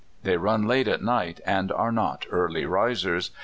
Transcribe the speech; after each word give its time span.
They 0.23 0.35
run 0.35 0.63
late 0.65 0.87
at 0.87 1.03
night, 1.03 1.41
and 1.45 1.71
are 1.71 1.91
not 1.91 2.25
early 2.31 2.65
risers. 2.65 3.29